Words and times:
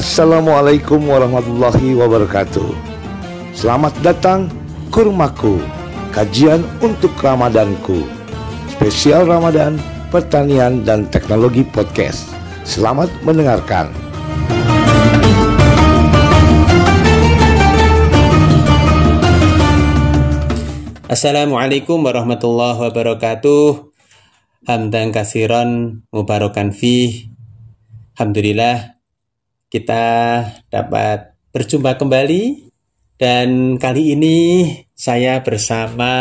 Assalamualaikum 0.00 1.12
warahmatullahi 1.12 1.92
wabarakatuh. 1.92 2.72
Selamat 3.52 3.92
datang 4.00 4.48
Kurmaku, 4.88 5.60
kajian 6.08 6.64
untuk 6.80 7.12
Ramadanku. 7.20 8.08
Spesial 8.72 9.28
Ramadan, 9.28 9.76
pertanian 10.08 10.88
dan 10.88 11.04
teknologi 11.12 11.68
podcast. 11.68 12.32
Selamat 12.64 13.12
mendengarkan. 13.28 13.92
Assalamualaikum 21.12 22.00
warahmatullahi 22.00 22.88
wabarakatuh. 22.88 23.92
Hamdan 24.64 25.12
kasiron 25.12 26.00
mubarakan 26.08 26.72
fi. 26.72 27.28
Alhamdulillah 28.16 28.99
kita 29.70 30.04
dapat 30.66 31.38
berjumpa 31.54 31.94
kembali 31.94 32.74
dan 33.14 33.78
kali 33.78 34.18
ini 34.18 34.36
saya 34.98 35.38
bersama 35.46 36.12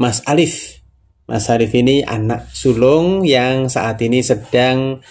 Mas 0.00 0.24
Alif. 0.24 0.80
Mas 1.28 1.46
Alif 1.52 1.76
ini 1.76 2.00
anak 2.00 2.48
sulung 2.56 3.28
yang 3.28 3.68
saat 3.68 4.00
ini 4.00 4.24
sedang 4.24 5.04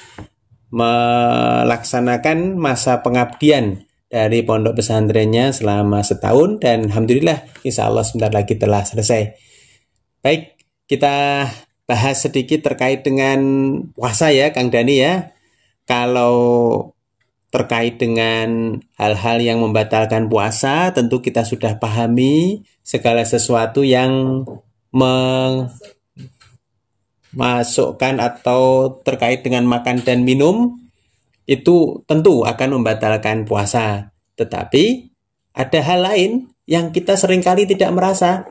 melaksanakan 0.73 2.57
masa 2.57 3.05
pengabdian 3.05 3.85
dari 4.09 4.41
pondok 4.41 4.81
pesantrennya 4.81 5.53
selama 5.53 6.01
setahun 6.01 6.57
dan 6.57 6.89
alhamdulillah 6.89 7.45
insya 7.61 7.85
Allah 7.85 8.01
sebentar 8.01 8.33
lagi 8.33 8.57
telah 8.57 8.81
selesai. 8.81 9.37
Baik, 10.25 10.57
kita 10.89 11.45
bahas 11.85 12.17
sedikit 12.25 12.65
terkait 12.65 13.05
dengan 13.05 13.39
puasa 13.93 14.33
ya 14.33 14.49
Kang 14.49 14.73
Dani 14.73 14.97
ya. 14.97 15.29
Kalau 15.85 16.37
terkait 17.49 17.97
dengan 17.97 18.77
hal-hal 18.97 19.41
yang 19.41 19.59
membatalkan 19.65 20.29
puasa, 20.29 20.93
tentu 20.93 21.17
kita 21.17 21.41
sudah 21.41 21.81
pahami 21.81 22.61
segala 22.85 23.25
sesuatu 23.25 23.81
yang 23.81 24.45
memasukkan 27.33 28.15
atau 28.21 28.93
terkait 29.01 29.41
dengan 29.41 29.65
makan 29.65 30.05
dan 30.05 30.21
minum 30.21 30.77
itu 31.49 32.05
tentu 32.05 32.45
akan 32.45 32.81
membatalkan 32.81 33.49
puasa. 33.49 34.13
Tetapi 34.37 35.09
ada 35.57 35.79
hal 35.81 36.05
lain 36.05 36.31
yang 36.69 36.93
kita 36.93 37.17
sering 37.17 37.41
kali 37.41 37.65
tidak 37.65 37.89
merasa. 37.89 38.45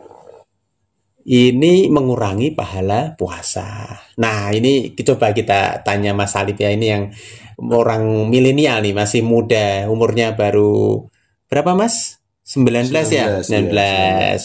Ini 1.29 1.93
mengurangi 1.93 2.57
pahala 2.57 3.13
puasa. 3.13 3.85
Nah, 4.17 4.49
ini 4.49 4.97
coba 4.97 5.37
kita 5.37 5.85
tanya 5.85 6.17
Mas 6.17 6.33
Alif 6.33 6.57
ya 6.57 6.73
ini 6.73 6.89
yang 6.89 7.13
orang 7.61 8.33
milenial 8.33 8.81
nih 8.81 8.97
masih 8.97 9.21
muda, 9.21 9.93
umurnya 9.93 10.33
baru 10.33 11.05
berapa 11.53 11.77
Mas? 11.77 12.17
19, 12.49 12.89
19 12.89 13.13
ya? 13.13 13.27
19. 13.45 13.77
Ya, 13.77 14.41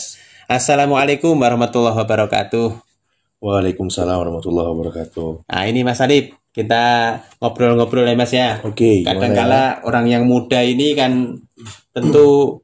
Assalamualaikum 0.52 1.40
warahmatullahi 1.40 2.04
wabarakatuh. 2.04 2.76
Waalaikumsalam 3.40 4.20
warahmatullahi 4.20 4.68
wabarakatuh. 4.76 5.48
Nah, 5.48 5.64
ini 5.64 5.88
Mas 5.88 6.04
Alif, 6.04 6.36
kita 6.52 7.16
ngobrol-ngobrol 7.40 8.04
ya 8.04 8.16
Mas 8.20 8.36
ya. 8.36 8.60
Oke. 8.60 8.76
Okay, 8.76 9.08
Kadang-kala 9.08 9.80
ya? 9.80 9.88
orang 9.88 10.12
yang 10.12 10.28
muda 10.28 10.60
ini 10.60 11.00
kan 11.00 11.40
tentu 11.96 12.60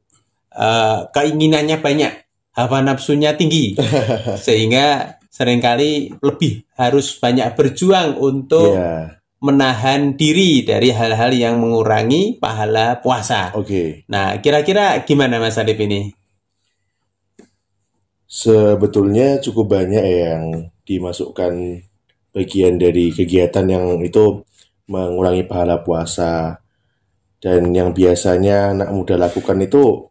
uh, 0.52 1.08
keinginannya 1.08 1.80
banyak, 1.80 2.29
hawa 2.56 2.82
nafsunya 2.82 3.34
tinggi. 3.36 3.78
Sehingga 4.46 5.18
sering 5.30 5.62
kali 5.62 6.10
lebih 6.22 6.66
harus 6.74 7.16
banyak 7.18 7.54
berjuang 7.54 8.18
untuk 8.18 8.74
yeah 8.74 9.20
menahan 9.40 10.20
diri 10.20 10.62
dari 10.68 10.92
hal-hal 10.92 11.32
yang 11.32 11.56
mengurangi 11.64 12.36
pahala 12.36 13.00
puasa. 13.00 13.56
Oke. 13.56 13.66
Okay. 13.66 13.88
Nah, 14.12 14.36
kira-kira 14.44 15.00
gimana 15.08 15.40
Mas 15.40 15.56
Adip 15.56 15.80
ini? 15.80 16.12
Sebetulnya 18.28 19.40
cukup 19.40 19.80
banyak 19.80 20.04
yang 20.04 20.42
dimasukkan 20.84 21.82
bagian 22.30 22.78
dari 22.78 23.10
kegiatan 23.10 23.66
yang 23.66 23.84
itu 24.04 24.44
mengurangi 24.86 25.48
pahala 25.48 25.80
puasa. 25.82 26.60
Dan 27.40 27.72
yang 27.72 27.96
biasanya 27.96 28.76
anak 28.76 28.92
muda 28.92 29.16
lakukan 29.16 29.56
itu 29.64 30.04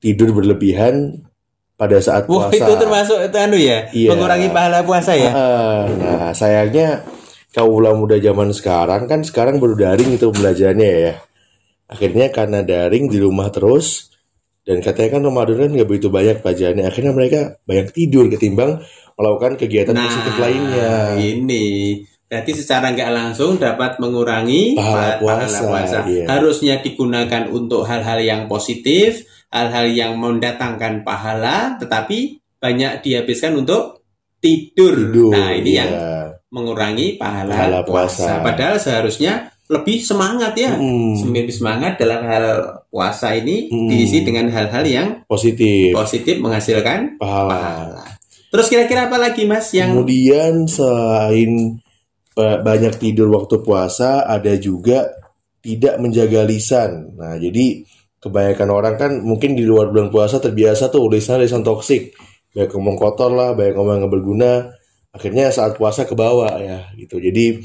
tidur 0.00 0.32
berlebihan 0.32 1.28
pada 1.76 1.98
saat 1.98 2.28
puasa. 2.28 2.52
Wah, 2.52 2.56
itu 2.56 2.72
termasuk 2.78 3.18
itu 3.26 3.36
anu 3.38 3.56
ya, 3.58 3.90
iya. 3.90 4.08
mengurangi 4.14 4.48
pahala 4.54 4.86
puasa 4.86 5.12
ya. 5.18 5.30
Nah, 5.98 6.30
sayangnya 6.30 7.02
kaula 7.52 7.92
muda 7.92 8.16
zaman 8.16 8.54
sekarang 8.54 9.04
kan 9.10 9.20
sekarang 9.26 9.60
baru 9.60 9.74
daring 9.76 10.14
itu 10.14 10.30
belajarnya 10.32 10.90
ya. 10.90 11.14
Akhirnya 11.92 12.32
karena 12.32 12.64
daring 12.64 13.12
di 13.12 13.20
rumah 13.20 13.52
terus 13.52 14.12
dan 14.62 14.78
katanya 14.78 15.18
kan 15.18 15.22
Ramadan 15.26 15.56
kan 15.58 15.70
nggak 15.74 15.88
begitu 15.90 16.08
banyak 16.08 16.38
pelajarannya. 16.38 16.84
Akhirnya 16.86 17.12
mereka 17.12 17.40
banyak 17.66 17.90
tidur 17.90 18.30
ketimbang 18.30 18.78
melakukan 19.18 19.58
kegiatan 19.58 19.92
nah, 19.92 20.06
positif 20.06 20.34
lainnya. 20.38 21.18
Ini 21.18 21.66
berarti 22.30 22.52
secara 22.56 22.94
nggak 22.96 23.10
langsung 23.12 23.60
dapat 23.60 24.00
mengurangi 24.00 24.78
pahala 24.78 25.18
puasa. 25.20 25.42
Pahala 25.44 25.58
puasa. 25.68 25.98
Iya. 26.08 26.24
Harusnya 26.30 26.74
digunakan 26.80 27.42
untuk 27.50 27.84
hal-hal 27.84 28.22
yang 28.24 28.42
positif, 28.48 29.26
hal-hal 29.52 29.86
yang 29.92 30.12
mendatangkan 30.16 31.04
pahala, 31.04 31.76
tetapi 31.76 32.40
banyak 32.56 33.04
dihabiskan 33.04 33.60
untuk 33.60 34.00
tidur. 34.40 34.96
tidur 34.96 35.30
nah 35.30 35.52
ini 35.52 35.76
iya. 35.76 35.78
yang 35.84 35.90
mengurangi 36.52 37.20
pahala, 37.20 37.52
pahala 37.52 37.80
puasa. 37.84 38.40
puasa. 38.40 38.44
Padahal 38.44 38.76
seharusnya 38.80 39.32
lebih 39.68 40.04
semangat 40.04 40.52
ya, 40.56 40.76
hmm. 40.76 41.32
lebih 41.32 41.54
semangat 41.54 41.96
dalam 41.96 42.24
hal 42.28 42.44
puasa 42.92 43.32
ini 43.32 43.72
hmm. 43.72 43.88
diisi 43.88 44.20
dengan 44.24 44.48
hal-hal 44.52 44.84
yang 44.84 45.08
positif, 45.24 45.96
positif 45.96 46.40
menghasilkan 46.40 47.16
pahala. 47.20 47.56
pahala. 47.56 48.04
Terus 48.52 48.66
kira-kira 48.68 49.08
apa 49.08 49.16
lagi 49.16 49.48
mas 49.48 49.72
yang 49.72 49.96
kemudian 49.96 50.68
selain 50.68 51.80
banyak 52.36 53.00
tidur 53.00 53.32
waktu 53.32 53.64
puasa, 53.64 54.28
ada 54.28 54.56
juga 54.60 55.08
tidak 55.64 55.96
menjaga 56.00 56.44
lisan. 56.44 57.16
Nah 57.16 57.40
jadi 57.40 57.80
kebanyakan 58.22 58.68
orang 58.70 58.94
kan 58.94 59.12
mungkin 59.18 59.58
di 59.58 59.66
luar 59.66 59.90
bulan 59.90 60.14
puasa 60.14 60.38
terbiasa 60.38 60.94
tuh 60.94 61.10
lisan 61.10 61.42
lisan 61.42 61.66
toksik, 61.66 62.14
banyak 62.54 62.70
ngomong 62.70 62.94
kotor 62.94 63.34
lah, 63.34 63.50
banyak 63.58 63.74
ngomong 63.74 64.06
yang 64.06 64.12
berguna. 64.12 64.70
Akhirnya 65.12 65.52
saat 65.52 65.76
puasa 65.76 66.08
ke 66.08 66.14
bawah 66.14 66.56
ya 66.56 66.88
gitu. 66.96 67.20
Jadi 67.20 67.60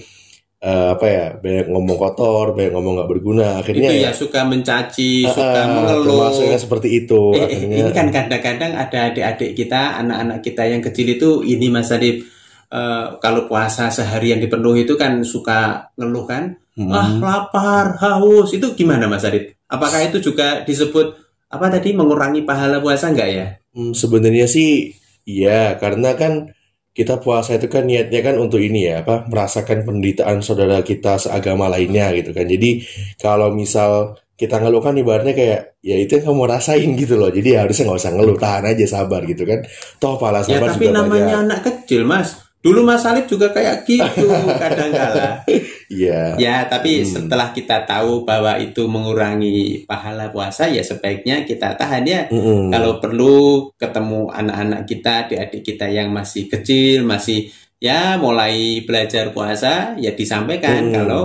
uh, 0.59 0.97
apa 0.97 1.05
ya 1.05 1.25
banyak 1.37 1.69
ngomong 1.69 1.97
kotor 2.01 2.57
banyak 2.57 2.73
ngomong 2.73 2.93
nggak 2.99 3.09
berguna. 3.13 3.47
Akhirnya 3.61 3.93
itu 3.93 4.01
ya, 4.01 4.09
ya 4.09 4.11
suka 4.11 4.41
mencaci 4.49 5.23
uh, 5.23 5.31
suka 5.31 5.61
mengeluh. 5.69 6.27
maksudnya 6.27 6.59
seperti 6.59 6.89
itu. 7.05 7.21
Eh, 7.37 7.45
akhirnya, 7.45 7.77
ini 7.77 7.91
kan 7.93 8.07
kadang-kadang 8.09 8.71
ada 8.75 8.99
adik-adik 9.13 9.51
kita 9.53 10.01
anak-anak 10.01 10.41
kita 10.41 10.63
yang 10.65 10.81
kecil 10.81 11.07
itu 11.07 11.29
ini 11.45 11.69
mas 11.69 11.93
Adib 11.93 12.25
uh, 12.73 13.15
kalau 13.21 13.45
puasa 13.45 13.93
seharian 13.93 14.41
dipenuhi 14.41 14.89
itu 14.89 14.97
kan 14.97 15.21
suka 15.21 15.93
ngeluh 15.95 16.25
kan? 16.25 16.57
Hmm. 16.77 16.93
ah 16.93 17.09
lapar 17.17 17.97
haus. 18.01 18.53
Itu 18.53 18.73
gimana 18.73 19.05
mas 19.05 19.23
Adib 19.23 19.56
apakah 19.67 19.99
itu 20.07 20.19
juga 20.19 20.63
disebut 20.63 21.15
apa 21.47 21.65
tadi 21.71 21.95
mengurangi 21.95 22.43
pahala 22.43 22.83
puasa 22.83 23.11
enggak 23.11 23.29
ya? 23.31 23.47
Hmm, 23.71 23.95
sebenarnya 23.95 24.47
sih 24.47 24.91
iya 25.27 25.75
karena 25.79 26.15
kan 26.15 26.51
kita 26.97 27.21
puasa 27.21 27.61
itu 27.61 27.69
kan 27.69 27.85
niatnya 27.85 28.25
kan 28.25 28.35
untuk 28.41 28.57
ini 28.57 28.89
ya 28.89 29.05
apa 29.05 29.29
merasakan 29.29 29.85
penderitaan 29.85 30.41
saudara 30.41 30.81
kita 30.81 31.21
seagama 31.21 31.69
lainnya 31.69 32.09
gitu 32.17 32.33
kan. 32.33 32.49
Jadi 32.49 32.81
kalau 33.21 33.53
misal 33.53 34.17
kita 34.33 34.57
ngeluh 34.57 34.81
kan 34.81 34.97
ibaratnya 34.97 35.37
kayak 35.37 35.77
ya 35.85 35.97
itu 35.97 36.17
yang 36.17 36.33
kamu 36.33 36.43
rasain 36.49 36.89
gitu 36.97 37.13
loh. 37.21 37.29
Jadi 37.29 37.53
harusnya 37.53 37.85
nggak 37.85 38.01
usah 38.01 38.13
ngeluh 38.17 38.37
tahan 38.41 38.65
aja 38.73 38.85
sabar 38.89 39.21
gitu 39.29 39.45
kan. 39.45 39.61
Toh 40.01 40.17
pahala 40.17 40.41
ya, 40.41 40.57
sabar 40.57 40.57
ya, 40.57 40.73
tapi 40.73 40.85
juga 40.89 40.97
namanya 41.05 41.21
banyak. 41.21 41.43
anak 41.45 41.59
kecil 41.69 42.01
mas. 42.01 42.29
Dulu 42.57 42.81
Mas 42.81 43.05
Salib 43.05 43.29
juga 43.29 43.53
kayak 43.53 43.85
gitu 43.85 44.25
kadang 44.61 44.89
kala. 44.89 45.45
Iya. 45.87 46.35
Ya, 46.35 46.67
tapi 46.67 47.01
hmm. 47.01 47.07
setelah 47.07 47.55
kita 47.55 47.87
tahu 47.87 48.27
bahwa 48.27 48.59
itu 48.59 48.85
mengurangi 48.91 49.87
pahala 49.87 50.27
puasa 50.29 50.67
ya 50.67 50.83
sebaiknya 50.83 51.47
kita 51.47 51.79
tahan 51.79 52.03
ya. 52.03 52.21
Hmm. 52.27 52.67
Kalau 52.71 52.99
perlu 52.99 53.71
ketemu 53.79 54.27
anak-anak 54.27 54.83
kita, 54.83 55.27
adik-adik 55.27 55.63
kita 55.63 55.87
yang 55.87 56.11
masih 56.11 56.51
kecil, 56.51 57.07
masih 57.07 57.47
ya 57.79 58.19
mulai 58.19 58.83
belajar 58.83 59.31
puasa 59.31 59.95
ya 60.01 60.11
disampaikan 60.11 60.91
hmm. 60.91 60.93
kalau 60.93 61.23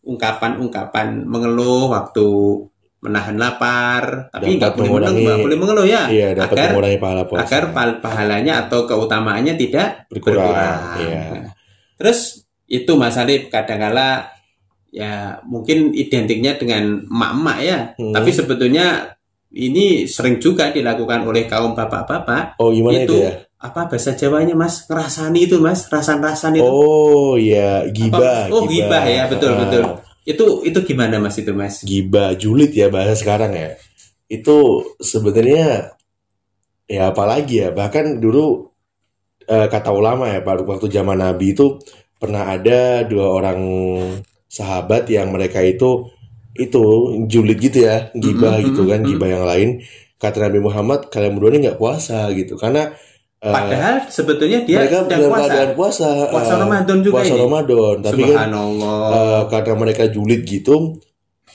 ungkapan-ungkapan 0.00 1.28
mengeluh 1.28 1.92
waktu 1.92 2.28
menahan 3.00 3.36
lapar, 3.40 4.28
tapi 4.28 4.60
nggak 4.60 4.76
boleh 4.76 4.90
mengeluh, 4.92 5.24
nggak 5.24 5.38
boleh 5.40 5.56
mengeluh 5.56 5.86
ya, 5.88 6.04
iya, 6.12 6.36
dapat 6.36 6.52
agar 6.52 6.68
mengurangi 6.76 6.98
pahala 7.00 7.22
puasa. 7.24 7.42
agar 7.48 7.62
pahalanya 7.96 8.52
atau 8.68 8.84
keutamaannya 8.84 9.56
tidak 9.56 10.04
berkurang. 10.12 10.52
berkurang. 10.52 10.80
Iya. 11.00 11.24
Terus 11.96 12.44
itu 12.70 12.94
Mas 12.94 13.18
Alif 13.18 13.50
kadangkala 13.50 14.30
ya 14.94 15.42
mungkin 15.42 15.90
identiknya 15.90 16.54
dengan 16.54 17.02
emak-emak 17.02 17.58
ya, 17.60 17.78
hmm. 17.98 18.14
tapi 18.14 18.30
sebetulnya 18.30 19.18
ini 19.50 20.06
sering 20.06 20.38
juga 20.38 20.70
dilakukan 20.70 21.26
oleh 21.26 21.50
kaum 21.50 21.74
bapak-bapak. 21.74 22.54
Oh 22.62 22.70
gimana 22.70 23.02
itu, 23.02 23.18
itu 23.18 23.26
ya? 23.26 23.34
apa 23.58 23.90
bahasa 23.90 24.14
Jawanya 24.14 24.54
Mas 24.54 24.86
ngerasani 24.86 25.50
itu 25.50 25.58
Mas 25.58 25.84
rasan-rasan 25.90 26.56
itu 26.56 26.64
oh 26.64 27.36
iya 27.36 27.84
gibah 27.92 28.48
oh 28.48 28.64
gibah, 28.64 29.02
gibah 29.02 29.04
ya 29.04 29.22
betul 29.28 29.52
ah. 29.52 29.58
betul 29.66 29.84
Itu 30.24 30.62
itu 30.68 30.78
gimana 30.84 31.16
Mas 31.16 31.36
itu 31.40 31.52
Mas? 31.56 31.82
Giba 31.82 32.36
julid 32.36 32.70
ya 32.76 32.92
bahasa 32.92 33.16
sekarang 33.16 33.56
ya. 33.56 33.74
Itu 34.28 34.84
sebenarnya 35.00 35.96
ya 36.86 37.10
apalagi 37.10 37.66
ya 37.66 37.68
bahkan 37.72 38.20
dulu 38.20 38.68
eh, 39.48 39.66
kata 39.66 39.90
ulama 39.90 40.28
ya 40.30 40.44
pada 40.44 40.62
waktu 40.62 40.86
zaman 40.92 41.18
Nabi 41.24 41.56
itu 41.56 41.80
pernah 42.20 42.52
ada 42.52 43.02
dua 43.08 43.26
orang 43.32 43.60
sahabat 44.46 45.08
yang 45.08 45.32
mereka 45.32 45.64
itu 45.64 46.12
itu 46.52 46.82
julid 47.30 47.56
gitu 47.56 47.88
ya 47.88 48.12
gibah 48.12 48.60
Mm-mm, 48.60 48.66
gitu 48.74 48.82
kan 48.84 49.00
gibah 49.00 49.28
yang 49.30 49.44
lain 49.48 49.68
kata 50.20 50.50
Nabi 50.50 50.60
Muhammad 50.60 51.08
kalian 51.08 51.32
berdua 51.38 51.50
ini 51.56 51.58
nggak 51.64 51.80
puasa 51.80 52.28
gitu 52.36 52.60
karena 52.60 52.92
eh, 53.40 53.54
Padahal 53.54 54.04
sebetulnya 54.12 54.60
dia 54.68 54.84
mereka 54.84 55.08
dalam 55.08 55.30
puasa. 55.32 55.40
keadaan 55.48 55.70
puasa 55.72 56.08
Puasa 56.28 56.52
eh, 56.52 56.58
Ramadan 56.60 56.98
juga 57.00 57.14
puasa 57.16 57.32
ini. 57.32 57.40
Ramadan 57.40 57.96
tapi 58.04 58.22
kan 58.28 58.50
eh, 58.52 59.42
karena 59.48 59.74
mereka 59.80 60.02
julid 60.12 60.42
gitu 60.44 60.76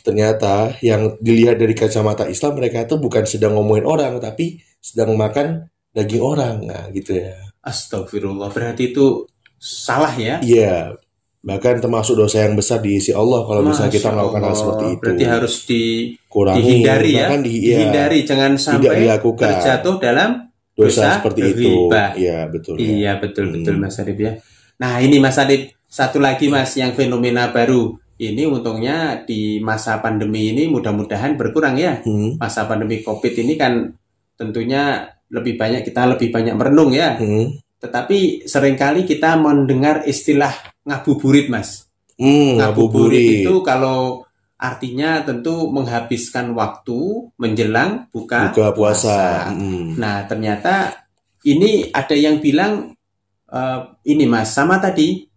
ternyata 0.02 0.74
yang 0.82 1.18
dilihat 1.22 1.58
dari 1.62 1.74
kacamata 1.78 2.26
Islam 2.26 2.58
mereka 2.58 2.86
itu 2.86 2.96
bukan 2.98 3.24
sedang 3.30 3.54
ngomongin 3.58 3.86
orang 3.86 4.18
tapi 4.18 4.62
sedang 4.82 5.14
makan 5.14 5.70
daging 5.94 6.24
orang 6.26 6.66
nah 6.66 6.90
gitu 6.90 7.22
ya 7.22 7.38
Astagfirullah. 7.66 8.54
Berarti 8.54 8.94
itu 8.94 9.26
salah 9.66 10.14
ya? 10.14 10.38
iya 10.40 10.94
bahkan 11.42 11.78
termasuk 11.78 12.14
dosa 12.16 12.42
yang 12.42 12.54
besar 12.54 12.82
di 12.82 12.98
isi 12.98 13.10
Allah 13.10 13.42
kalau 13.42 13.62
misalnya 13.62 13.90
kita 13.90 14.10
Masya 14.10 14.16
melakukan 14.16 14.42
hal 14.44 14.56
seperti 14.56 14.86
itu 14.88 15.02
Berarti 15.04 15.26
harus 15.26 15.56
di, 15.64 15.84
kurangi 16.26 16.58
dihindari 16.60 17.10
ya. 17.12 17.20
bahkan 17.22 17.42
di, 17.42 17.52
iya, 17.52 17.62
Dihindari 17.76 18.18
jangan 18.22 18.52
sampai 18.56 18.94
dilakukan. 19.00 19.50
terjatuh 19.52 19.96
dalam 20.00 20.30
dosa, 20.74 20.90
dosa 20.90 21.08
seperti 21.18 21.42
itu 21.48 21.70
riba. 21.86 22.04
iya 22.16 22.38
betul 22.46 22.74
ya. 22.76 22.86
Iya 22.88 23.12
betul 23.18 23.46
betul 23.52 23.74
Hmm. 23.74 23.82
Mas 23.82 23.98
Arif 23.98 24.18
ya. 24.18 24.32
Nah 24.76 24.94
ini 25.00 25.18
Mas 25.18 25.38
Arif 25.38 25.62
satu 25.86 26.18
lagi 26.18 26.46
Mas 26.46 26.74
yang 26.74 26.94
fenomena 26.94 27.50
baru. 27.50 27.94
Ini 28.16 28.48
untungnya 28.48 29.22
di 29.22 29.60
masa 29.60 30.00
pandemi 30.00 30.50
ini 30.50 30.66
mudah-mudahan 30.66 31.36
berkurang 31.36 31.76
ya. 31.76 32.00
Hmm, 32.02 32.40
Masa 32.40 32.64
pandemi 32.64 33.00
COVID 33.00 33.34
ini 33.38 33.54
kan 33.54 33.92
tentunya 34.34 35.04
lebih 35.28 35.56
banyak 35.56 35.84
kita 35.84 36.08
lebih 36.08 36.32
banyak 36.32 36.56
merenung 36.56 36.90
ya. 36.90 37.16
hmm, 37.16 37.65
Tetapi 37.86 38.50
sering 38.50 38.74
kali 38.74 39.06
kita 39.06 39.38
mendengar 39.38 40.02
istilah 40.10 40.52
ngabuburit 40.82 41.54
Mas. 41.54 41.86
hmm, 42.18 42.58
Ngabuburit 42.58 43.46
itu 43.46 43.62
kalau 43.62 44.26
artinya 44.58 45.22
tentu 45.22 45.70
menghabiskan 45.70 46.56
waktu 46.58 47.30
menjelang 47.38 48.10
buka, 48.10 48.50
buka 48.50 48.74
puasa 48.74 49.52
Hmm. 49.54 49.94
Nah, 50.00 50.26
ternyata 50.26 51.06
ini 51.46 51.94
ada 51.94 52.16
yang 52.18 52.42
bilang 52.42 52.98
eh, 53.46 53.80
ini 54.10 54.26
Mas, 54.26 54.50
sama 54.56 54.82
tadi 54.82 55.28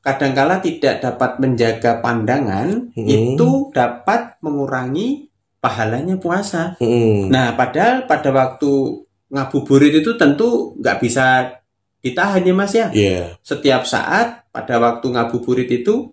kadangkala 0.00 0.58
tidak 0.64 0.98
dapat 1.04 1.38
menjaga 1.38 2.00
pandangan 2.00 2.90
Hmm. 2.96 3.06
itu 3.06 3.68
dapat 3.70 4.40
mengurangi 4.40 5.28
pahalanya 5.62 6.18
puasa. 6.18 6.74
Hmm. 6.82 7.30
Nah, 7.30 7.54
padahal 7.54 8.10
pada 8.10 8.30
waktu 8.34 8.72
ngabuburit 9.30 10.02
itu 10.02 10.14
tentu 10.18 10.74
nggak 10.76 10.98
bisa 11.00 11.50
ditahan 12.02 12.42
ya 12.42 12.52
Mas 12.52 12.72
ya. 12.72 12.86
Iya, 12.90 13.38
Setiap 13.40 13.86
saat 13.86 14.44
pada 14.50 14.76
waktu 14.76 15.06
ngabuburit 15.08 15.70
itu 15.70 16.10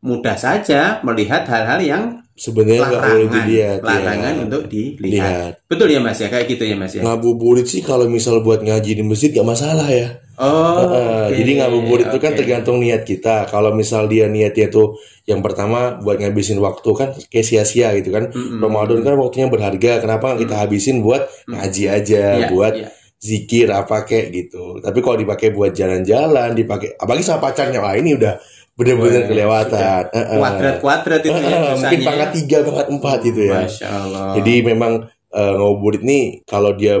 mudah 0.00 0.34
saja 0.34 0.98
melihat 1.02 1.46
hal-hal 1.46 1.78
yang 1.78 2.04
sebenarnya 2.34 2.82
nggak 2.82 3.02
boleh 3.04 3.12
larangan, 3.22 3.34
dilihat 3.36 3.78
ya. 3.78 3.86
larangan 3.86 4.34
untuk 4.48 4.62
dilihat. 4.66 4.98
lihat 4.98 5.52
Betul 5.68 5.88
ya 5.90 6.00
Mas 6.00 6.18
ya, 6.18 6.26
kayak 6.26 6.46
gitu 6.48 6.64
ya 6.64 6.74
Mas 6.74 6.90
ya. 6.90 7.02
ngabuburit 7.04 7.66
sih 7.68 7.82
kalau 7.82 8.08
misal 8.08 8.40
buat 8.40 8.64
ngaji 8.64 8.98
di 8.98 9.04
masjid 9.04 9.30
gak 9.30 9.46
masalah 9.46 9.86
ya 9.86 10.18
Oh, 10.32 10.48
Heeh, 10.80 11.28
oke, 11.28 11.36
jadi 11.38 11.50
ngabuburit 11.60 12.08
itu 12.08 12.18
kan 12.18 12.32
tergantung 12.32 12.80
niat 12.80 13.04
kita 13.04 13.46
kalau 13.46 13.68
misal 13.70 14.08
dia 14.08 14.26
niatnya 14.26 14.72
tuh 14.72 14.96
yang 15.28 15.38
pertama 15.38 16.00
buat 16.00 16.16
ngabisin 16.18 16.56
waktu 16.56 16.88
kan 16.96 17.08
kayak 17.28 17.46
sia-sia 17.46 17.92
gitu 18.00 18.10
kan 18.10 18.32
Mm-mm. 18.32 18.58
Ramadan 18.58 19.04
kan 19.04 19.14
waktunya 19.20 19.46
berharga 19.46 20.00
kenapa 20.00 20.32
nggak 20.32 20.40
kita 20.48 20.54
habisin 20.56 21.04
buat 21.04 21.28
Mm. 21.46 21.52
ngaji 21.52 21.84
aja 21.84 22.24
Iya, 22.32 22.46
buat 22.48 22.72
iya. 22.74 22.88
Zikir 23.22 23.70
apa 23.70 24.02
kayak 24.02 24.34
gitu 24.34 24.82
tapi 24.82 24.98
kalau 24.98 25.14
dipakai 25.14 25.54
buat 25.54 25.70
jalan-jalan 25.70 26.58
dipakai 26.58 26.98
apalagi 26.98 27.22
sama 27.22 27.46
pacarnya 27.46 27.78
wah 27.78 27.94
ini 27.94 28.18
udah 28.18 28.34
bener-bener 28.74 29.30
kelewatan 29.30 30.10
Heeh. 30.10 30.38
kuadrat-kuadrat 30.42 31.22
itu 31.22 31.30
ya 31.30 31.38
Heeh, 31.38 31.72
mungkin 31.78 31.78
dosanya 31.78 32.08
pangkat 32.10 32.28
ya. 32.28 32.34
tiga 32.42 32.56
pangkat 32.66 32.88
empat 32.90 33.18
gitu 33.22 33.40
ya 33.46 33.60
Masya 33.62 33.88
Allah. 33.88 34.26
Jadi 34.42 34.54
memang 34.66 34.92
eh, 35.30 35.52
ngabuburit 35.54 36.02
nih 36.02 36.24
kalau 36.48 36.70
dia 36.74 36.96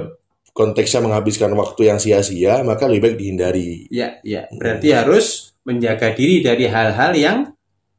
konteksnya 0.52 1.00
menghabiskan 1.00 1.48
waktu 1.56 1.88
yang 1.88 1.98
sia-sia, 1.98 2.60
maka 2.60 2.84
lebih 2.84 3.08
baik 3.08 3.16
dihindari. 3.16 3.88
ya, 3.88 4.20
ya. 4.20 4.44
Berarti 4.52 4.92
harus 4.92 5.56
menjaga 5.64 6.12
diri 6.12 6.44
dari 6.44 6.68
hal-hal 6.68 7.16
yang 7.16 7.38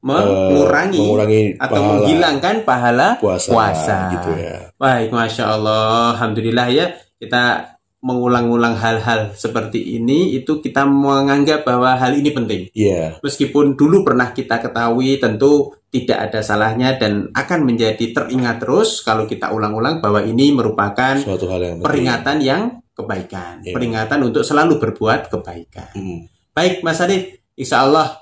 mengurangi 0.06 1.00
mengurangi 1.02 1.42
atau 1.58 1.74
pahala 1.74 1.98
menghilangkan 1.98 2.56
pahala 2.62 3.08
puasa, 3.18 3.50
puasa. 3.50 3.98
gitu 4.14 4.32
ya. 4.38 4.70
Baik, 4.78 5.10
masya 5.10 5.50
Allah, 5.50 6.14
alhamdulillah 6.14 6.68
ya 6.70 6.86
kita 7.18 7.73
mengulang-ulang 8.04 8.76
hal-hal 8.76 9.32
seperti 9.32 9.96
ini 9.96 10.36
itu 10.36 10.60
kita 10.60 10.84
menganggap 10.84 11.64
bahwa 11.64 11.96
hal 11.96 12.12
ini 12.12 12.36
penting. 12.36 12.68
Iya, 12.76 13.24
Meskipun 13.24 13.80
dulu 13.80 14.04
pernah 14.04 14.36
kita 14.36 14.60
ketahui 14.60 15.24
tentu 15.24 15.72
tidak 15.88 16.28
ada 16.28 16.44
salahnya 16.44 17.00
dan 17.00 17.32
akan 17.32 17.60
menjadi 17.64 18.12
teringat 18.12 18.60
terus 18.60 19.00
kalau 19.02 19.24
kita 19.24 19.56
ulang-ulang 19.56 20.04
bahwa 20.04 20.20
ini 20.20 20.52
merupakan 20.52 21.16
suatu 21.16 21.48
hal 21.48 21.64
yang 21.64 21.74
penting. 21.80 21.88
peringatan 21.88 22.38
yang 22.44 22.64
kebaikan, 22.92 23.64
Iya. 23.64 23.72
peringatan 23.72 24.20
untuk 24.22 24.44
selalu 24.44 24.84
berbuat 24.84 25.32
kebaikan. 25.32 25.96
Hmm. 25.96 26.28
Baik, 26.52 26.84
Mas 26.84 27.00
Arif, 27.00 27.40
insya 27.56 27.88
Allah 27.88 28.20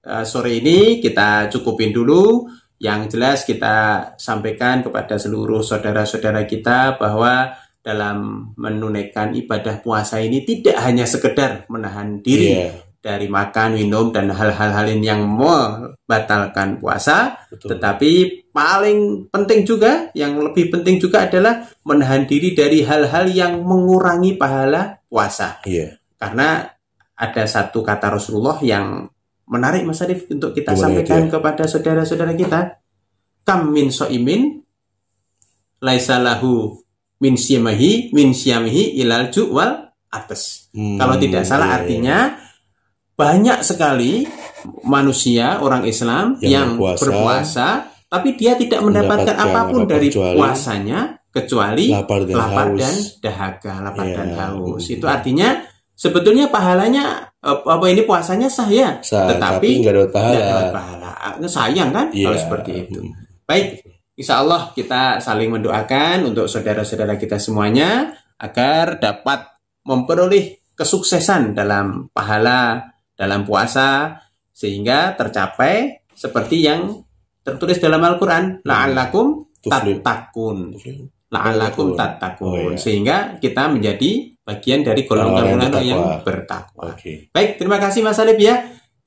eh, 0.00 0.24
sore 0.26 0.58
ini 0.58 0.98
kita 0.98 1.46
cukupin 1.48 1.94
dulu. 1.94 2.50
Yang 2.80 3.12
jelas 3.12 3.44
kita 3.44 3.76
sampaikan 4.16 4.80
kepada 4.80 5.20
seluruh 5.20 5.60
saudara-saudara 5.60 6.48
kita 6.48 6.96
bahwa 6.96 7.52
dalam 7.80 8.50
menunaikan 8.60 9.32
ibadah 9.32 9.80
puasa 9.80 10.20
ini 10.20 10.44
tidak 10.44 10.76
hanya 10.84 11.08
sekedar 11.08 11.64
menahan 11.72 12.20
diri 12.20 12.52
Iya, 12.52 12.70
dari 13.00 13.32
makan, 13.32 13.80
minum, 13.80 14.12
dan 14.12 14.28
hal-hal 14.28 14.84
lain 14.84 15.00
yang 15.00 15.24
membatalkan 15.24 16.76
puasa, 16.76 17.48
betul. 17.48 17.72
tetapi 17.72 18.44
paling 18.52 19.32
penting 19.32 19.64
juga, 19.64 20.12
yang 20.12 20.36
lebih 20.36 20.68
penting 20.68 21.00
juga 21.00 21.24
adalah 21.24 21.64
menahan 21.88 22.28
diri 22.28 22.52
dari 22.52 22.84
hal-hal 22.84 23.24
yang 23.32 23.64
mengurangi 23.64 24.36
pahala 24.36 25.00
puasa. 25.08 25.64
Iya, 25.64 25.96
Karena 26.20 26.60
ada 27.16 27.44
satu 27.48 27.80
kata 27.80 28.20
Rasulullah 28.20 28.60
yang 28.60 29.08
menarik 29.48 29.88
Mas 29.88 30.04
Arif 30.04 30.28
untuk 30.28 30.52
kita 30.52 30.76
Gimana 30.76 30.84
sampaikan 30.84 31.24
itu 31.24 31.28
ya? 31.28 31.32
kepada 31.40 31.64
saudara-saudara 31.64 32.32
kita. 32.36 32.60
Kam 33.48 33.72
min 33.72 33.88
so'imin 33.88 34.60
laisa 35.80 36.20
lahu 36.20 36.76
min 37.20 37.36
siyamihi 37.36 38.10
min 38.12 38.32
siyamihi 38.32 38.96
ilal 38.98 39.28
ju' 39.28 39.52
wal 39.52 39.92
atas. 40.10 40.72
Hmm, 40.72 40.96
Kalau 40.96 41.14
tidak 41.16 41.44
salah 41.44 41.66
iya, 41.66 41.72
iya. 41.72 41.78
artinya 41.78 42.18
banyak 43.14 43.58
sekali 43.60 44.24
manusia 44.82 45.60
orang 45.60 45.84
Islam 45.84 46.40
Yang 46.40 46.50
yang, 46.50 46.68
berpuasa, 46.76 47.00
berpuasa 47.04 47.68
tapi 48.10 48.28
dia 48.34 48.58
tidak 48.58 48.80
mendapatkan, 48.82 49.22
mendapatkan 49.38 49.54
apa 49.54 49.60
pun 49.70 49.80
dari 49.86 50.08
kecuali 50.10 50.36
puasanya 50.40 51.00
kecuali 51.30 51.86
lapar 51.94 52.20
dan 52.26 52.34
lapar 52.34 52.66
haus. 52.66 52.80
dan 52.82 52.94
dahaga, 53.22 53.74
lapar 53.86 54.04
Iya. 54.04 54.16
dan 54.18 54.28
haus. 54.34 54.82
Itu 54.90 55.06
artinya 55.06 55.48
sebetulnya 55.94 56.50
pahalanya 56.50 57.30
apa 57.40 57.84
ini 57.86 58.02
puasanya 58.02 58.50
sah 58.50 58.66
ya, 58.66 58.98
Sah, 58.98 59.30
tetapi 59.30 59.62
tapi 59.62 59.80
nggak 59.86 59.94
dapat 59.94 60.10
pahala. 60.10 60.34
tidak 60.34 60.48
dapat 60.50 60.70
pahala. 60.74 61.10
Nah, 61.38 61.50
Sayang 61.50 61.90
kan 61.94 62.06
Iya. 62.10 62.24
kalau 62.26 62.38
seperti 62.42 62.70
itu. 62.82 62.98
Hmm. 62.98 63.14
Baik, 63.46 63.66
insya 64.20 64.44
Allah 64.44 64.68
kita 64.76 65.16
saling 65.16 65.48
mendoakan 65.48 66.28
untuk 66.28 66.44
saudara-saudara 66.44 67.16
kita 67.16 67.40
semuanya 67.40 68.12
agar 68.36 69.00
dapat 69.00 69.48
memperoleh 69.88 70.60
kesuksesan 70.76 71.56
dalam 71.56 72.12
pahala 72.12 72.92
dalam 73.16 73.48
puasa 73.48 74.20
sehingga 74.52 75.16
tercapai 75.16 76.04
seperti 76.12 76.68
yang 76.68 77.00
tertulis 77.40 77.80
dalam 77.80 78.04
Al-Qur'an 78.04 78.60
la'allakum 78.60 79.48
tattaqun 79.64 80.76
la'allakum 81.32 81.96
Tattaqun. 81.96 81.96
tattaqun 81.96 82.48
Oh, 82.48 82.56
iya. 82.72 82.76
sehingga 82.76 83.16
kita 83.40 83.72
menjadi 83.72 84.36
bagian 84.44 84.80
dari 84.84 85.06
golongan 85.06 85.56
Orang-orang 85.56 85.70
golongan 85.70 85.84
yang 85.86 86.02
bertakwa. 86.26 86.82
Baik, 87.32 87.50
terima 87.56 87.78
kasih 87.78 88.00
Mas 88.02 88.18
Alif 88.18 88.36
ya. 88.36 88.56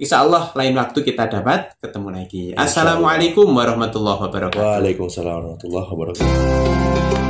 Insya 0.03 0.19
Allah 0.19 0.51
lain 0.51 0.75
waktu 0.75 0.99
kita 0.99 1.31
dapat 1.31 1.79
ketemu 1.79 2.11
lagi. 2.11 2.51
Assalamualaikum 2.59 3.47
warahmatullahi 3.47 4.19
wabarakatuh. 4.27 4.83
Waalaikumsalam 4.83 5.31
warahmatullahi 5.31 5.87
wabarakatuh. 5.87 7.22